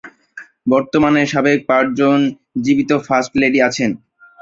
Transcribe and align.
বর্তমানে 0.69 1.21
সাবেক 1.31 1.59
পাঁচজন 1.69 2.19
জীবিত 2.63 2.91
ফার্স্ট 3.07 3.31
লেডি 3.41 3.59
আছেন। 3.67 3.91